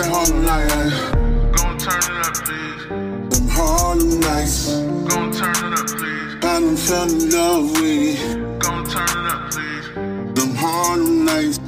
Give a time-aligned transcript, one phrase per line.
[0.00, 1.52] that Harlem night.
[1.56, 2.88] Gon' turn it up, please.
[2.88, 4.76] Them Harlem nights.
[5.08, 6.34] Gon' turn it up, please.
[6.36, 8.60] I done fell in love with it.
[8.60, 9.86] Gon' turn it up, please.
[10.34, 11.58] Them Harlem nights.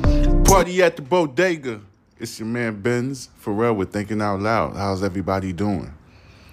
[0.49, 1.81] Party at the bodega.
[2.19, 4.77] It's your man Benz Farel with Thinking Out Loud.
[4.77, 5.93] How's everybody doing?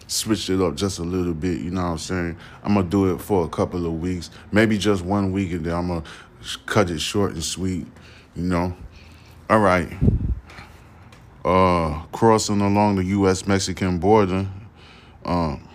[0.08, 2.38] Switch it up just a little bit, you know what I'm saying?
[2.64, 5.76] I'm gonna do it for a couple of weeks, maybe just one week, and then
[5.76, 6.04] I'm gonna
[6.66, 7.86] cut it short and sweet,
[8.36, 8.76] you know?
[9.52, 9.88] All right.
[11.46, 13.48] Uh, crossing along the U.S.
[13.48, 14.46] Mexican border,
[15.24, 15.68] um,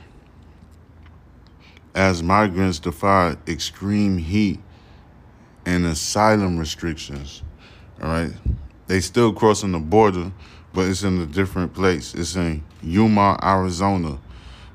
[1.95, 4.61] as migrants defy extreme heat
[5.65, 7.43] and asylum restrictions.
[8.03, 8.33] All right.
[8.87, 10.31] They still crossing the border,
[10.73, 12.15] but it's in a different place.
[12.15, 14.19] It's in Yuma, Arizona.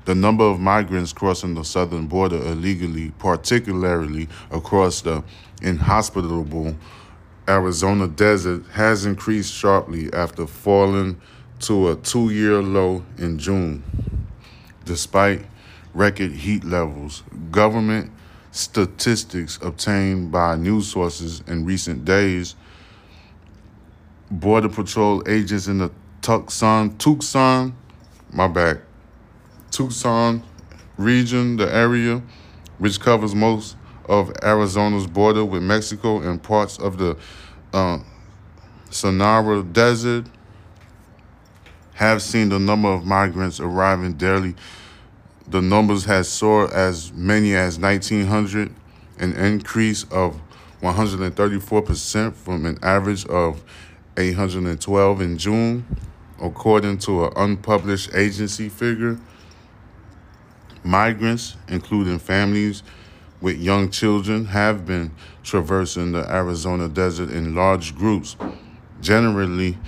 [0.06, 5.22] The number of migrants crossing the southern border illegally, particularly across the
[5.62, 6.74] inhospitable
[7.50, 11.20] Arizona desert, has increased sharply after falling
[11.58, 13.82] to a two year low in June.
[14.84, 15.44] Despite
[15.92, 18.12] record heat levels, government
[18.52, 22.54] statistics obtained by news sources in recent days
[24.30, 25.90] Border Patrol agents in the
[26.22, 27.76] Tucson, Tucson,
[28.32, 28.80] my bad,
[29.72, 30.44] Tucson
[30.96, 32.22] region, the area
[32.78, 33.76] which covers most
[34.10, 37.16] of Arizona's border with Mexico and parts of the
[37.72, 38.00] uh,
[38.90, 40.26] Sonora Desert,
[41.94, 44.56] have seen the number of migrants arriving daily.
[45.46, 48.74] The numbers has soared as many as 1,900,
[49.20, 50.40] an increase of
[50.82, 53.62] 134% from an average of
[54.16, 55.86] 812 in June,
[56.42, 59.20] according to an unpublished agency figure.
[60.82, 62.82] Migrants, including families
[63.40, 68.36] with young children, have been traversing the Arizona desert in large groups,
[69.00, 69.78] generally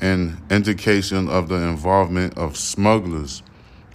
[0.00, 3.42] an indication of the involvement of smugglers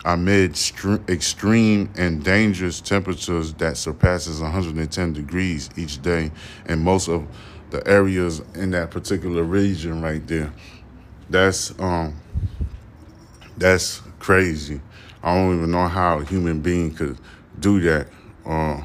[0.04, 0.60] amid
[1.08, 6.32] extreme and dangerous temperatures that surpasses 110 degrees each day
[6.68, 7.28] in most of
[7.70, 10.52] the areas in that particular region right there.
[11.30, 12.16] That's um
[13.58, 14.82] that's crazy.
[15.24, 17.18] I don't even know how a human being could
[17.60, 18.08] do that.
[18.44, 18.82] Uh,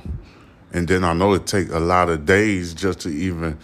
[0.77, 3.57] and then I know it take a lot of days just to even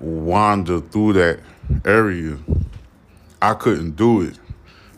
[0.00, 1.38] wander through that
[1.84, 2.36] area.
[3.40, 4.38] I couldn't do it,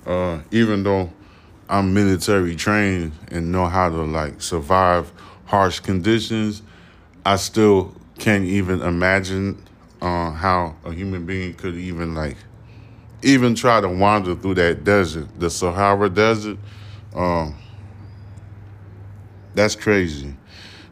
[0.06, 1.12] uh, even though
[1.69, 5.12] I'm military trained and know how to like survive
[5.44, 6.62] harsh conditions.
[7.27, 9.62] I still can't even imagine
[10.00, 12.38] uh, how a human being could even like
[13.21, 16.56] even try to wander through that desert, the Sahara Desert.
[17.15, 17.54] Um,
[19.54, 20.34] that's crazy.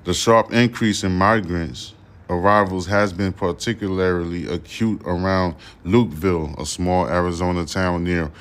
[0.05, 1.95] The sharp increase in migrants
[2.29, 5.55] arrivals has been particularly acute around
[5.85, 8.33] Lukeville, a small Arizona town near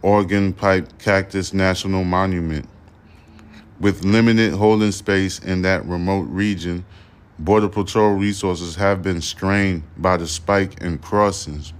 [0.00, 2.66] Organ Pipe Cactus National Monument.
[3.78, 6.82] With limited holding space in that remote region,
[7.38, 11.74] Border Patrol resources have been strained by the spike in crossings,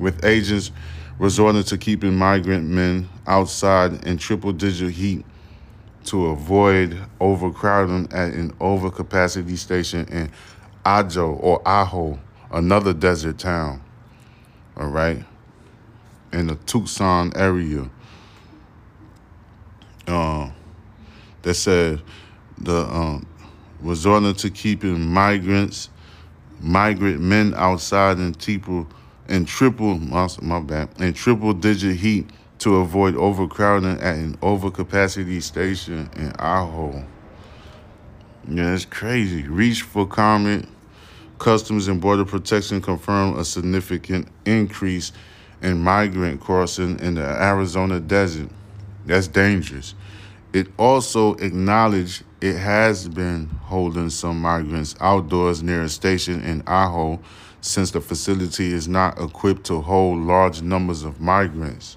[0.00, 0.72] with agents
[1.20, 5.24] resorting to keeping migrant men outside in triple digit heat
[6.04, 10.30] to avoid overcrowding at an overcapacity station in
[10.84, 12.18] Ajo or Ajo,
[12.50, 13.82] another desert town.
[14.76, 15.24] All right.
[16.32, 17.88] In the Tucson area.
[20.06, 20.50] Uh,
[21.42, 22.02] they said
[22.58, 23.26] the um,
[23.80, 25.90] resorting to keeping migrants,
[26.60, 28.88] migrant men outside in triple,
[29.28, 32.28] in triple, my, my bad, in triple digit heat
[32.62, 37.04] to avoid overcrowding at an overcapacity station in Ajo.
[38.48, 39.48] Yeah, it's crazy.
[39.48, 40.68] Reach for comment.
[41.38, 45.10] Customs and Border Protection confirmed a significant increase
[45.60, 48.48] in migrant crossing in the Arizona desert.
[49.06, 49.96] That's dangerous.
[50.52, 57.18] It also acknowledged it has been holding some migrants outdoors near a station in Ajo
[57.60, 61.96] since the facility is not equipped to hold large numbers of migrants.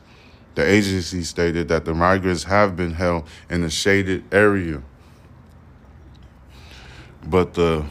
[0.55, 4.81] The agency stated that the migrants have been held in a shaded area.
[7.27, 7.85] But the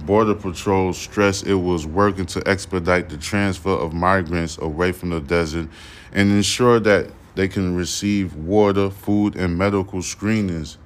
[0.00, 5.20] Border Patrol stressed it was working to expedite the transfer of migrants away from the
[5.20, 5.68] desert
[6.12, 10.78] and ensure that they can receive water, food, and medical screenings.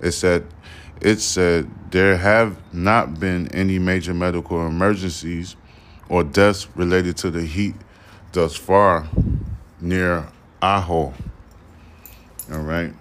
[0.00, 0.46] It said
[1.00, 5.56] it said there have not been any major medical emergencies
[6.08, 7.74] or deaths related to the heat
[8.32, 9.08] thus far
[9.80, 10.28] near
[10.62, 11.14] Ajo.
[12.52, 12.92] All right.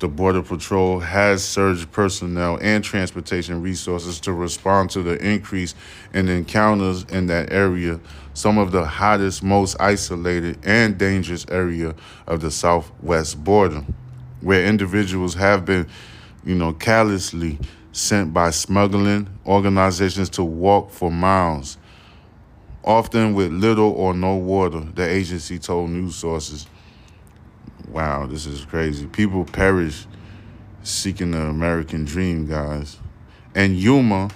[0.00, 5.76] the Border Patrol has surged personnel and transportation resources to respond to the increase
[6.12, 8.00] in encounters in that area,
[8.34, 11.94] some of the hottest, most isolated, and dangerous area
[12.26, 13.84] of the southwest border,
[14.40, 15.86] where individuals have been,
[16.44, 17.60] you know, callously
[17.92, 21.78] sent by smuggling organizations to walk for miles,
[22.84, 26.66] often with little or no water, the agency told news sources.
[27.88, 29.06] Wow, this is crazy.
[29.06, 30.06] People perish
[30.82, 32.98] seeking the American dream, guys.
[33.54, 34.30] And Yuma,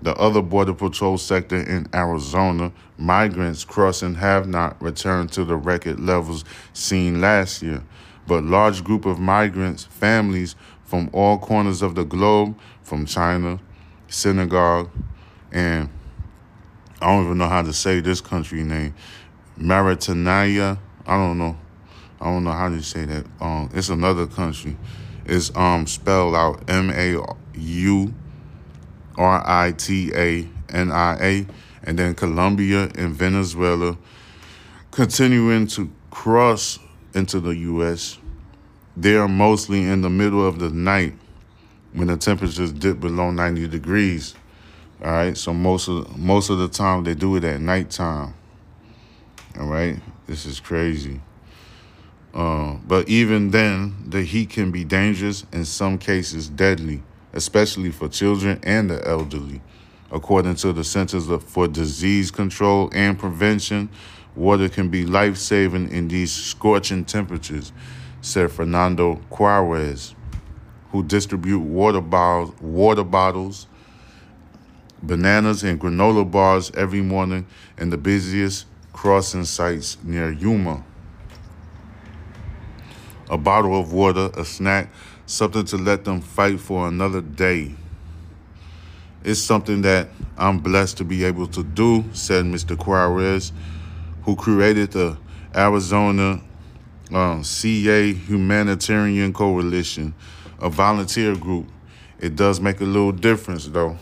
[0.00, 6.00] the other Border Patrol sector in Arizona, migrants crossing have not returned to the record
[6.00, 7.82] levels seen last year.
[8.26, 10.54] But large group of migrants, families
[10.84, 13.58] from all corners of the globe, from China,
[14.08, 14.90] Senegal,
[15.50, 15.88] and
[17.02, 18.94] I don't even know how to say this country name,
[19.56, 20.78] Mauritania.
[21.04, 21.56] I don't know.
[22.20, 23.26] I don't know how to say that.
[23.40, 24.76] Um, it's another country.
[25.26, 27.20] It's um spelled out M A
[27.54, 28.14] U
[29.18, 31.46] R I T A N I A,
[31.82, 33.98] and then Colombia and Venezuela,
[34.92, 36.78] continuing to cross
[37.14, 38.18] into the U.S.
[38.96, 41.14] They are mostly in the middle of the night
[41.92, 44.34] when the temperatures dip below 90 degrees.
[45.04, 48.34] All right, so most of most of the time they do it at nighttime.
[49.58, 49.96] All right,
[50.28, 51.20] this is crazy.
[52.32, 57.02] Uh, but even then, the heat can be dangerous, in some cases deadly,
[57.32, 59.60] especially for children and the elderly.
[60.12, 63.88] According to the Centers for Disease Control and Prevention,
[64.36, 67.72] water can be life saving in these scorching temperatures,
[68.20, 70.14] said Fernando Juarez,
[70.90, 73.66] who distribute water, bottles, water bottles,
[75.02, 77.46] bananas, and granola bars every morning
[77.78, 80.84] in the busiest crossing sites near Yuma
[83.32, 84.90] a bottle of water, a snack,
[85.24, 87.74] something to let them fight for another day.
[89.24, 92.76] It's something that I'm blessed to be able to do, said Mr.
[92.76, 93.52] Juarez,
[94.24, 95.16] who created the
[95.56, 96.42] Arizona
[97.10, 100.12] um, CA Humanitarian Coalition,
[100.60, 101.68] a volunteer group.
[102.18, 103.96] It does make a little difference, though.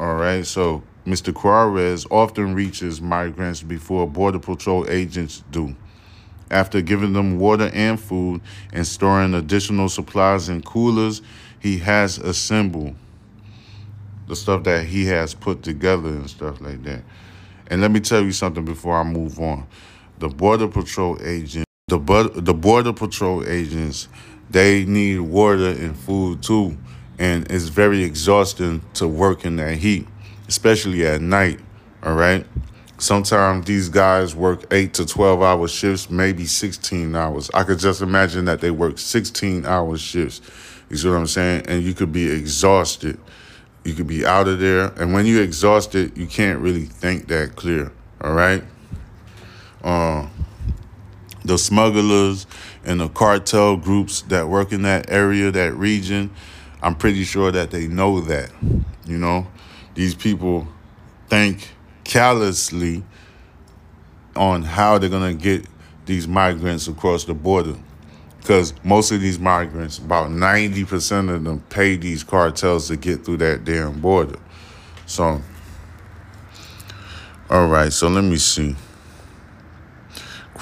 [0.00, 1.30] All right, so Mr.
[1.34, 5.76] Juarez often reaches migrants before Border Patrol agents do.
[6.50, 8.40] After giving them water and food
[8.72, 11.20] and storing additional supplies in coolers
[11.58, 12.96] he has assembled
[14.26, 17.02] the stuff that he has put together and stuff like that.
[17.66, 19.66] And let me tell you something before i move on.
[20.18, 21.98] The border patrol agent the,
[22.36, 24.08] the border patrol agents
[24.48, 26.78] they need water and food too
[27.20, 30.08] and it's very exhausting to work in that heat
[30.48, 31.60] especially at night
[32.02, 32.44] all right
[33.00, 37.50] Sometimes these guys work eight to 12 hour shifts, maybe 16 hours.
[37.54, 40.42] I could just imagine that they work 16 hour shifts.
[40.90, 41.64] You see what I'm saying?
[41.66, 43.18] And you could be exhausted.
[43.84, 44.92] You could be out of there.
[45.00, 47.90] And when you're exhausted, you can't really think that clear.
[48.20, 48.62] All right?
[49.82, 50.28] Uh,
[51.42, 52.46] the smugglers
[52.84, 56.30] and the cartel groups that work in that area, that region,
[56.82, 58.50] I'm pretty sure that they know that.
[59.06, 59.46] You know,
[59.94, 60.66] these people
[61.28, 61.72] think
[62.04, 63.04] callously
[64.36, 65.66] on how they're going to get
[66.06, 67.76] these migrants across the border.
[68.38, 73.36] Because most of these migrants, about 90% of them, pay these cartels to get through
[73.38, 74.38] that damn border.
[75.04, 75.42] So,
[77.50, 78.76] all right, so let me see.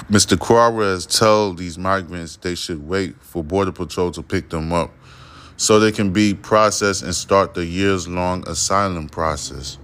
[0.09, 0.37] Mr.
[0.39, 4.91] Juarez told these migrants they should wait for Border Patrol to pick them up
[5.59, 9.77] so they can be processed and start the years long asylum process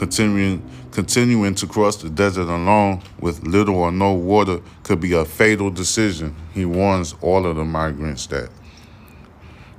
[0.00, 5.24] continuing continuing to cross the desert alone with little or no water could be a
[5.26, 6.34] fatal decision.
[6.54, 8.48] He warns all of the migrants that.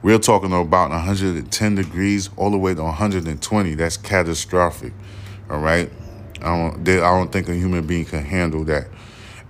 [0.03, 3.73] We're talking about 110 degrees all the way to 120.
[3.73, 4.93] That's catastrophic.
[5.49, 5.91] All right.
[6.39, 6.87] I don't.
[6.87, 8.87] I don't think a human being can handle that.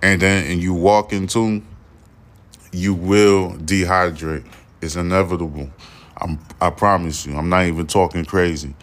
[0.00, 1.62] And then, and you walk into,
[2.72, 4.44] you will dehydrate.
[4.82, 5.70] It's inevitable.
[6.16, 7.36] I'm, I promise you.
[7.36, 8.74] I'm not even talking crazy.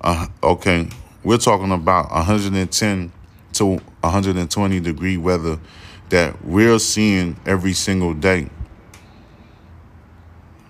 [0.00, 0.88] Uh, okay.
[1.22, 3.12] We're talking about 110
[3.52, 5.60] to 120 degree weather
[6.08, 8.48] that we're seeing every single day.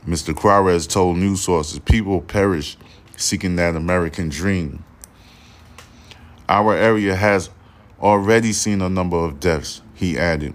[0.07, 0.37] Mr.
[0.37, 2.77] Juarez told news sources people perish
[3.17, 4.85] seeking that American dream.
[6.49, 7.49] Our area has
[8.01, 10.55] already seen a number of deaths, he added.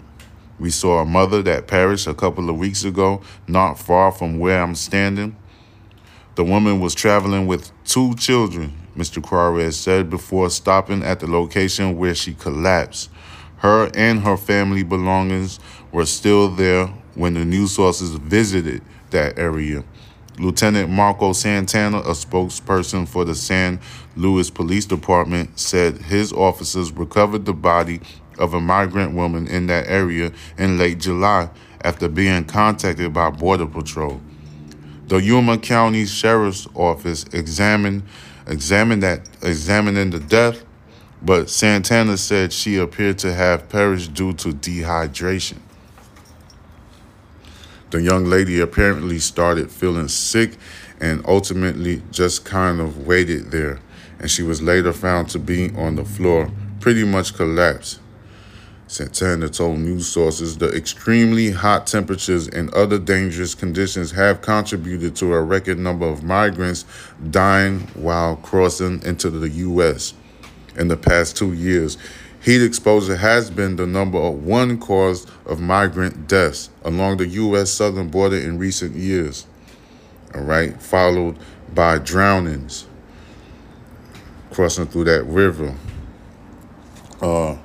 [0.59, 4.61] We saw a mother that perished a couple of weeks ago, not far from where
[4.61, 5.37] I'm standing.
[6.35, 9.25] The woman was traveling with two children Mr.
[9.25, 13.09] Juarez said before stopping at the location where she collapsed.
[13.57, 15.59] Her and her family belongings
[15.91, 19.83] were still there when the news sources visited that area.
[20.37, 23.79] Lieutenant Marco Santana, a spokesperson for the San
[24.15, 28.01] Luis Police Department, said his officers recovered the body
[28.39, 31.49] of a migrant woman in that area in late July
[31.81, 34.19] after being contacted by Border Patrol.
[35.07, 38.03] The Yuma County Sheriff's Office examined
[38.47, 40.63] examined that examining the death,
[41.21, 45.59] but Santana said she appeared to have perished due to dehydration.
[47.91, 50.57] The young lady apparently started feeling sick
[51.01, 53.79] and ultimately just kind of waited there,
[54.19, 57.99] and she was later found to be on the floor, pretty much collapsed.
[58.89, 65.31] Santana told news sources the extremely hot temperatures and other dangerous conditions have contributed to
[65.31, 66.85] a record number of migrants
[67.29, 70.15] dying while crossing into the U.S.
[70.75, 71.99] in the past two years.
[72.41, 77.69] Heat exposure has been the number one cause of migrant deaths along the U.S.
[77.69, 79.45] southern border in recent years.
[80.33, 81.37] All right, followed
[81.75, 82.87] by drownings
[84.49, 85.75] crossing through that river.
[87.21, 87.55] Uh,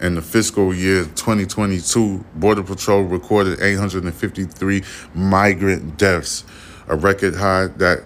[0.00, 4.82] in the fiscal year 2022, Border Patrol recorded 853
[5.14, 6.44] migrant deaths,
[6.88, 8.04] a record high that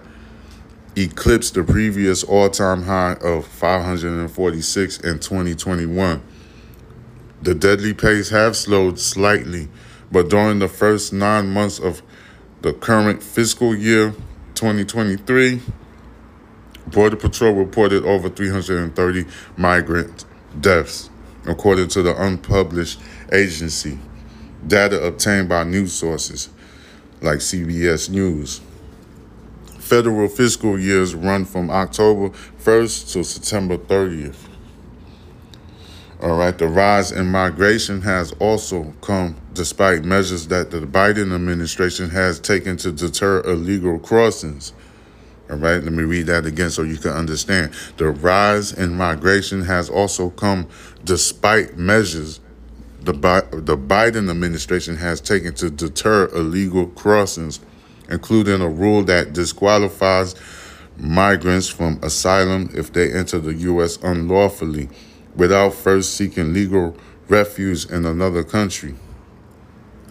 [0.97, 6.21] eclipsed the previous all time high of 546 in 2021.
[7.41, 9.69] The deadly pace have slowed slightly,
[10.11, 12.01] but during the first nine months of
[12.61, 14.13] the current fiscal year
[14.55, 15.61] 2023,
[16.87, 19.25] Border Patrol reported over 330
[19.57, 20.25] migrant
[20.59, 21.09] deaths
[21.47, 22.99] according to the unpublished
[23.31, 23.99] agency.
[24.67, 26.49] Data obtained by news sources
[27.21, 28.61] like CBS News.
[29.79, 32.29] Federal fiscal years run from October
[32.63, 34.47] 1st to September 30th.
[36.21, 42.09] All right, the rise in migration has also come despite measures that the Biden administration
[42.09, 44.73] has taken to deter illegal crossings.
[45.49, 47.73] All right, let me read that again so you can understand.
[47.97, 50.67] The rise in migration has also come
[51.03, 52.39] despite measures
[53.05, 53.13] the,
[53.51, 57.59] the Biden administration has taken to deter illegal crossings,
[58.09, 60.35] including a rule that disqualifies
[60.97, 63.97] migrants from asylum if they enter the U.S.
[63.97, 64.89] unlawfully
[65.35, 66.97] without first seeking legal
[67.27, 68.95] refuge in another country.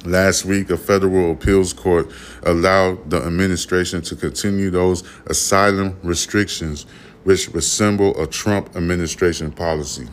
[0.04, 2.10] Last week, a federal appeals court
[2.42, 6.84] allowed the administration to continue those asylum restrictions,
[7.22, 10.06] which resemble a Trump administration policy.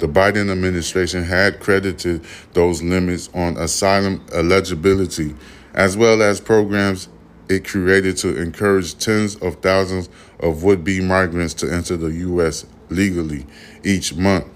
[0.00, 5.34] The Biden administration had credited those limits on asylum eligibility,
[5.72, 7.08] as well as programs
[7.48, 10.10] it created to encourage tens of thousands
[10.40, 12.66] of would be migrants to enter the U.S.
[12.90, 13.46] legally
[13.82, 14.46] each month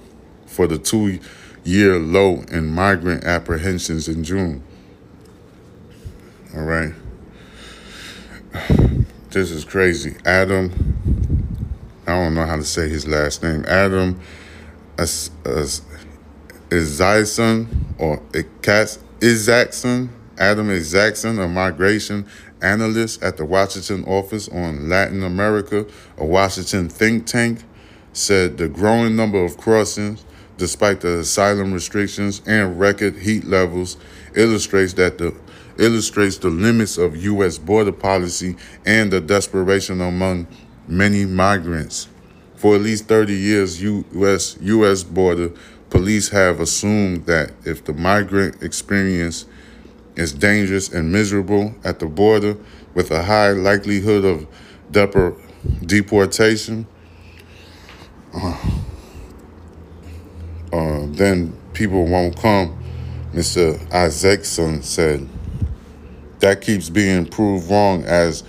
[0.44, 1.18] for the two
[1.64, 4.62] year low in migrant apprehensions in June.
[6.54, 6.94] All right.
[9.30, 10.14] This is crazy.
[10.26, 10.70] Adam,
[12.06, 13.64] I don't know how to say his last name.
[13.66, 14.20] Adam
[14.98, 15.30] is
[16.68, 17.66] Isacson
[17.96, 20.10] or Isacson.
[20.36, 22.26] Adam Isacson, a migration
[22.60, 25.86] analyst at the Washington office on Latin America,
[26.18, 27.60] a Washington think tank,
[28.12, 30.26] said the growing number of crossings
[30.62, 33.96] despite the asylum restrictions and record heat levels,
[34.36, 35.34] illustrates that the
[35.76, 37.58] illustrates the limits of U.S.
[37.58, 38.54] border policy
[38.86, 40.46] and the desperation among
[40.86, 42.06] many migrants.
[42.54, 44.56] For at least 30 years, U.S.
[44.60, 45.02] U.S.
[45.02, 45.50] border
[45.90, 49.46] police have assumed that if the migrant experience
[50.14, 52.56] is dangerous and miserable at the border
[52.94, 54.46] with a high likelihood of
[54.92, 55.36] depor-
[55.84, 56.86] deportation,
[58.32, 58.56] uh,
[60.72, 62.78] uh, then people won't come,
[63.32, 63.78] Mr.
[63.90, 65.28] Isacson said.
[66.40, 68.42] That keeps being proved wrong as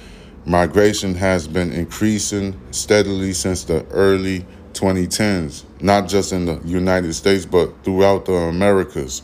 [0.46, 7.46] migration has been increasing steadily since the early 2010s, not just in the United States,
[7.46, 9.22] but throughout the Americas.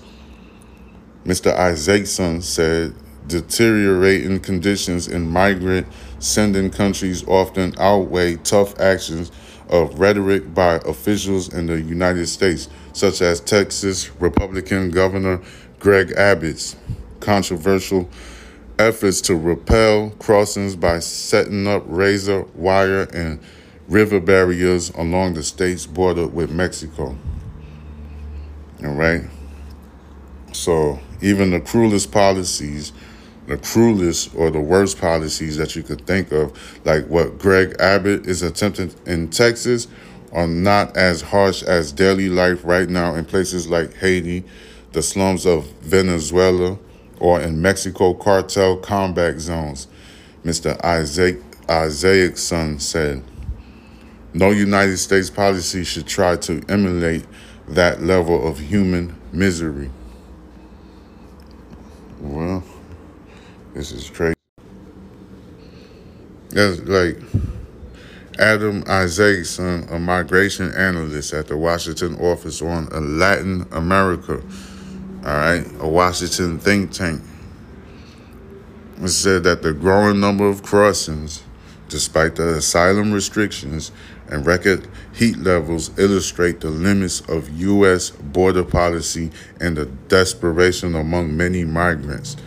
[1.26, 1.56] Mr.
[1.58, 2.94] Isacson said
[3.28, 5.88] deteriorating conditions in migrant
[6.20, 9.32] sending countries often outweigh tough actions
[9.70, 12.68] of rhetoric by officials in the United States,
[13.00, 15.42] such as Texas Republican Governor
[15.80, 16.76] Greg Abbott's
[17.22, 18.10] controversial
[18.78, 23.40] efforts to repel crossings by setting up razor wire and
[23.88, 27.18] river barriers along the state's border with Mexico.
[28.84, 29.24] All right.
[30.52, 32.92] So, even the cruelest policies
[33.50, 38.28] the cruelest or the worst policies that you could think of, like what Greg Abbott
[38.28, 39.88] is attempting in Texas,
[40.32, 44.44] are not as harsh as daily life right now in places like Haiti,
[44.92, 46.78] the slums of Venezuela,
[47.20, 49.88] or in Mexico cartel combat zones,
[50.44, 50.80] Mr.
[50.84, 53.24] Isaac Isacson said.
[54.34, 57.26] No United States policy should try to emulate
[57.68, 59.90] that level of human misery.
[62.20, 62.64] Well,
[63.74, 64.36] this is crazy.
[66.50, 67.18] That's like
[68.40, 72.88] Adam Isacson, a migration analyst at the Washington office on
[73.20, 74.42] Latin America,
[75.26, 77.22] all right, a Washington think tank,
[79.06, 81.44] said that the growing number of crossings,
[81.90, 83.92] despite the asylum restrictions
[84.30, 88.10] and record heat levels, illustrate the limits of U.S.
[88.10, 92.38] border policy and the desperation among many migrants.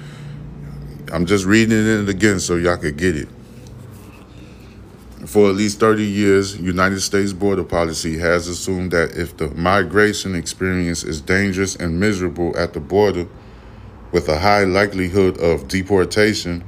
[1.13, 3.29] I'm just reading it again so y'all could get it.
[5.27, 10.35] For at least 30 years, United States border policy has assumed that if the migration
[10.35, 13.29] experience is dangerous and miserable at the border,
[14.11, 16.65] with a high likelihood of deportation,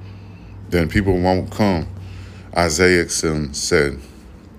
[0.71, 1.89] then people won't come,
[2.53, 3.99] Isacson said.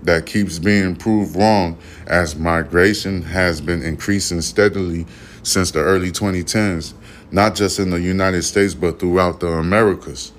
[0.03, 5.07] That keeps being proved wrong as migration has been increasing steadily
[5.41, 6.93] since the early 2010s,
[7.31, 10.33] not just in the United States, but throughout the Americas.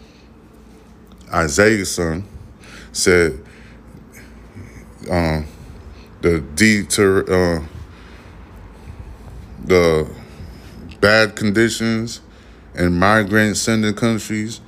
[1.29, 2.23] Isacson
[2.93, 3.46] said
[5.11, 5.47] um,
[6.23, 7.65] the deter uh,
[9.65, 10.09] the
[11.01, 12.21] bad conditions
[12.75, 14.61] in migrant sending countries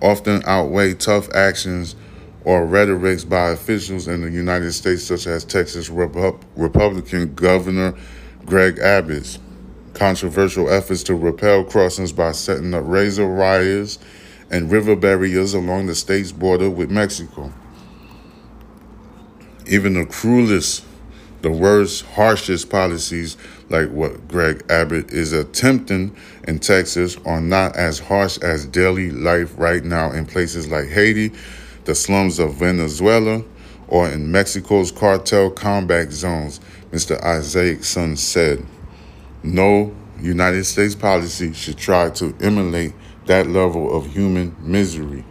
[0.00, 1.94] often outweigh tough actions
[2.44, 7.94] or rhetorics by officials in the United States, such as Texas Rep- Republican Governor
[8.44, 9.38] Greg Abbott's
[9.94, 13.98] controversial efforts to repel crossings by setting up razor wires
[14.50, 17.52] and river barriers along the state's border with Mexico.
[19.66, 20.84] Even the cruelest,
[21.42, 23.36] the worst, harshest policies,
[23.68, 26.14] like what Greg Abbott is attempting
[26.46, 31.32] in Texas, are not as harsh as daily life right now in places like Haiti,
[31.84, 33.42] the slums of Venezuela,
[33.88, 37.20] or in Mexico's cartel combat zones, Mr.
[37.22, 38.64] Isacson said.
[39.42, 42.92] No United States policy should try to emulate
[43.26, 45.24] that level of human misery.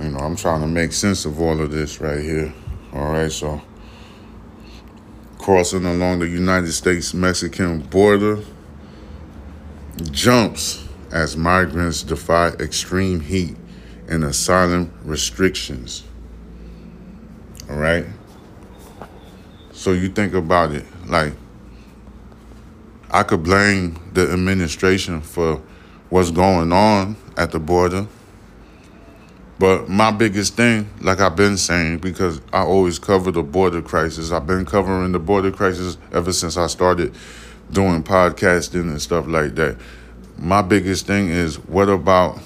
[0.00, 2.52] You know, I'm trying to make sense of all of this right here.
[2.92, 3.60] All right, so
[5.38, 8.38] crossing along the United States Mexican border
[10.10, 13.56] jumps as migrants defy extreme heat
[14.08, 16.04] and asylum restrictions.
[17.68, 18.06] All right?
[19.72, 21.32] So you think about it like,
[23.10, 25.62] I could blame the administration for
[26.10, 28.06] what's going on at the border.
[29.58, 34.30] But my biggest thing, like I've been saying, because I always cover the border crisis,
[34.30, 37.14] I've been covering the border crisis ever since I started
[37.72, 39.76] doing podcasting and stuff like that.
[40.38, 42.38] My biggest thing is what about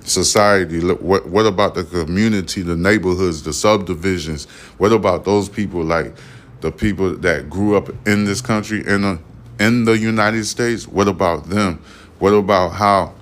[0.00, 0.80] society?
[0.80, 4.44] What what about the community, the neighborhoods, the subdivisions?
[4.76, 6.14] What about those people like
[6.60, 9.18] the people that grew up in this country in the
[9.58, 10.86] in the United States?
[10.86, 11.82] What about them?
[12.18, 13.14] What about how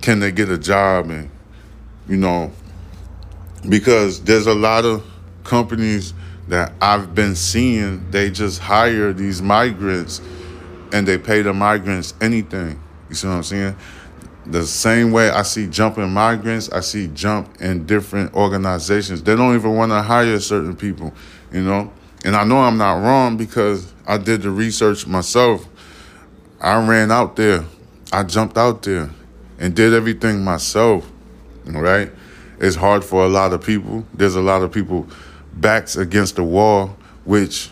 [0.00, 1.30] can they get a job and
[2.08, 2.52] you know,
[3.68, 5.04] because there's a lot of
[5.42, 6.14] companies
[6.48, 10.20] that I've been seeing, they just hire these migrants
[10.92, 12.80] and they pay the migrants anything.
[13.08, 13.76] You see what I'm saying?
[14.46, 19.22] The same way I see jumping migrants, I see jump in different organizations.
[19.22, 21.14] They don't even want to hire certain people,
[21.50, 21.90] you know?
[22.24, 25.66] And I know I'm not wrong because I did the research myself.
[26.60, 27.64] I ran out there,
[28.12, 29.10] I jumped out there
[29.58, 31.10] and did everything myself
[31.66, 32.10] right?
[32.58, 34.06] It's hard for a lot of people.
[34.14, 35.08] There's a lot of people
[35.54, 37.70] backs against the wall, which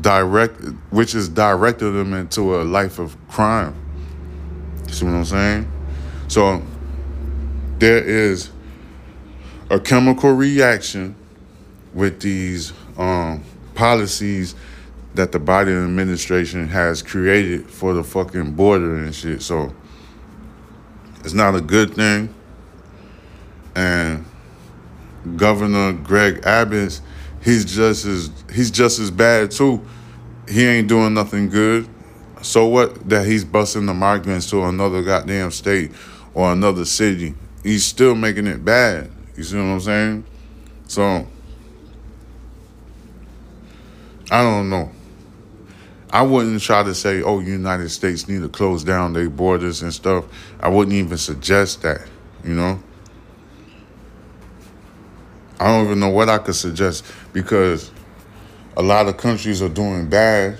[0.00, 0.60] direct,
[0.90, 3.74] which is directed them into a life of crime.
[4.88, 5.72] See what I'm saying?
[6.28, 6.62] So
[7.78, 8.50] there is
[9.70, 11.14] a chemical reaction
[11.94, 14.54] with these um, policies
[15.14, 19.42] that the Biden administration has created for the fucking border and shit.
[19.42, 19.74] So
[21.24, 22.34] it's not a good thing
[23.78, 24.24] and
[25.36, 27.00] Governor Greg Abbott,
[27.44, 29.86] he's just as he's just as bad too.
[30.48, 31.88] He ain't doing nothing good.
[32.42, 35.92] So what that he's busing the migrants to another goddamn state
[36.34, 37.34] or another city?
[37.62, 39.12] He's still making it bad.
[39.36, 40.24] You see what I'm saying?
[40.88, 41.26] So
[44.30, 44.90] I don't know.
[46.10, 49.94] I wouldn't try to say, oh, United States need to close down their borders and
[49.94, 50.24] stuff.
[50.58, 52.08] I wouldn't even suggest that,
[52.42, 52.82] you know?
[55.60, 57.90] I don't even know what I could suggest because
[58.76, 60.56] a lot of countries are doing bad.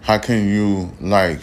[0.00, 1.40] how can you like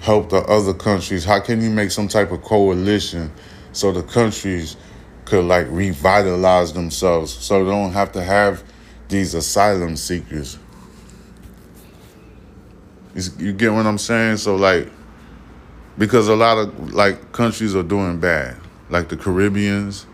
[0.00, 1.24] help the other countries?
[1.24, 3.32] How can you make some type of coalition
[3.72, 4.76] so the countries
[5.24, 8.64] could like revitalize themselves so they don't have to have
[9.08, 10.58] these asylum seekers?
[13.38, 14.38] You get what I'm saying?
[14.38, 14.88] So like
[15.98, 18.56] because a lot of like countries are doing bad,
[18.90, 20.06] like the Caribbeans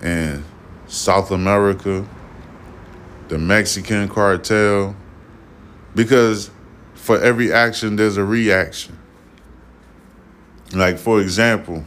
[0.00, 0.44] and
[0.86, 2.06] South America,
[3.28, 4.96] the Mexican cartel,
[5.94, 6.50] because
[6.94, 8.98] for every action there's a reaction.
[10.72, 11.84] Like for example,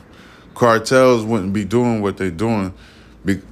[0.55, 2.73] cartels wouldn't be doing what they're doing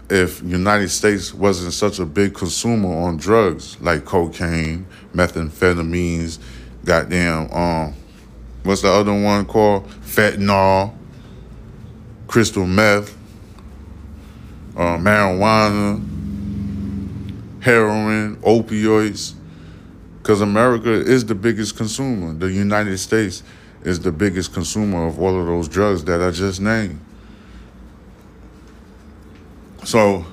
[0.10, 6.40] if United States wasn't such a big consumer on drugs like cocaine, methamphetamines,
[6.86, 7.94] goddamn um
[8.64, 9.88] what's the other one called?
[10.02, 10.96] Fentanyl,
[12.28, 13.16] crystal meth,
[14.80, 16.00] uh, marijuana,
[17.62, 19.34] heroin, opioids.
[20.22, 22.34] Because America is the biggest consumer.
[22.34, 23.44] The United States
[23.84, 27.00] is the biggest consumer of all of those drugs that I just named.
[29.84, 30.26] So,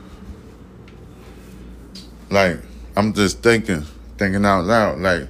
[2.31, 2.61] like,
[2.97, 3.83] I'm just thinking,
[4.17, 5.29] thinking out loud, like,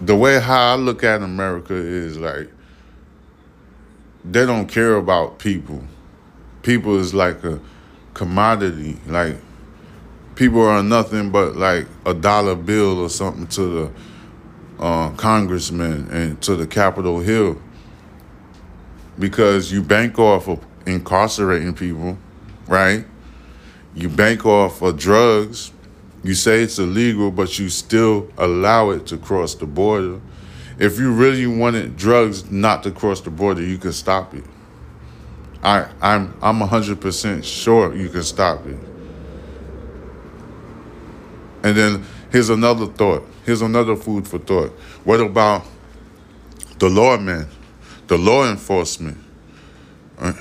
[0.00, 2.50] the way how I look at America is like
[4.24, 5.82] they don't care about people.
[6.62, 7.60] People is like a
[8.14, 8.98] commodity.
[9.06, 9.36] Like
[10.34, 13.92] people are nothing but like a dollar bill or something to the
[14.82, 17.60] uh, congressman and to the Capitol Hill
[19.18, 22.16] because you bank off of incarcerating people,
[22.66, 23.04] right?
[23.94, 25.72] You bank off of drugs
[26.22, 30.20] you say it's illegal, but you still allow it to cross the border.
[30.80, 34.44] If you really wanted drugs not to cross the border, you could stop it.
[35.62, 38.78] I, I'm I'm hundred percent sure you can stop it.
[41.62, 43.28] And then here's another thought.
[43.44, 44.70] Here's another food for thought.
[45.04, 45.66] What about
[46.78, 47.46] the lawmen,
[48.06, 49.18] the law enforcement?
[50.18, 50.32] Uh,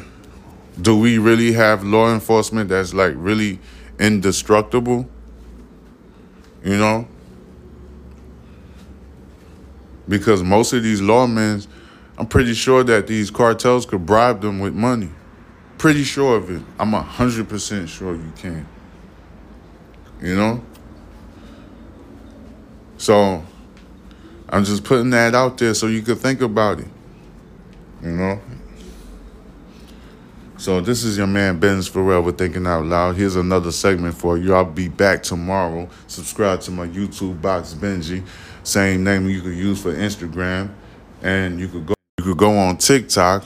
[0.81, 3.59] do we really have law enforcement that's like really
[3.99, 5.09] indestructible?
[6.63, 7.07] You know?
[10.09, 11.65] Because most of these lawmen,
[12.17, 15.09] I'm pretty sure that these cartels could bribe them with money.
[15.77, 16.61] Pretty sure of it.
[16.77, 18.67] I'm 100% sure you can.
[20.21, 20.63] You know?
[22.97, 23.45] So,
[24.49, 26.87] I'm just putting that out there so you could think about it.
[28.01, 28.41] You know?
[30.59, 33.15] So this is your man Benz Forever Thinking Out Loud.
[33.15, 34.53] Here's another segment for you.
[34.53, 35.87] I'll be back tomorrow.
[36.07, 38.25] Subscribe to my YouTube box Benji.
[38.63, 40.71] Same name you could use for Instagram.
[41.21, 43.45] And you could go you could go on TikTok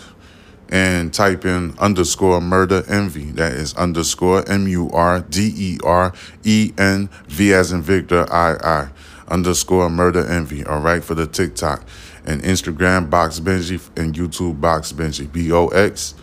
[0.69, 3.32] and type in underscore murder envy.
[3.32, 8.26] That is underscore M U R D E R E N V as in Victor
[8.32, 8.89] I I
[9.28, 10.65] underscore murder envy.
[10.65, 11.84] All right for the TikTok
[12.26, 16.15] and Instagram box Benji and YouTube box Benji B O X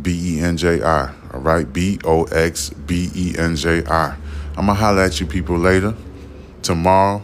[0.00, 1.12] B E N J I.
[1.32, 4.16] All right, B O X B E N J I.
[4.56, 5.94] I'm gonna holler at you people later.
[6.62, 7.22] Tomorrow,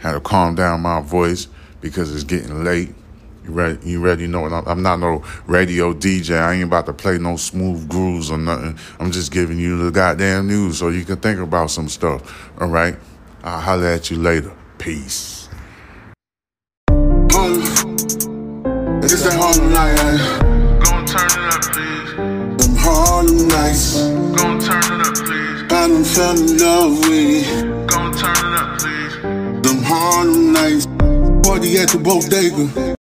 [0.00, 1.48] had to calm down my voice
[1.80, 2.94] because it's getting late.
[3.44, 3.78] You ready?
[3.88, 4.22] You ready?
[4.22, 6.40] You Know I'm not no radio DJ.
[6.40, 8.78] I ain't about to play no smooth grooves or nothing.
[8.98, 12.50] I'm just giving you the goddamn news so you can think about some stuff.
[12.60, 12.96] All right.
[13.42, 14.52] I'll holler at you later.
[14.78, 15.48] Peace.
[19.12, 19.98] It's that Harlem night.
[19.98, 20.18] Eh?
[20.84, 22.14] Gon' turn it up, please.
[22.66, 23.98] Them Harlem nights.
[24.36, 25.62] Gon' turn it up, please.
[25.64, 27.88] I done fell in love with it.
[27.88, 29.09] Gon' turn it up, please.
[30.00, 30.86] Harlem nights.
[31.46, 32.99] Party at the bodega.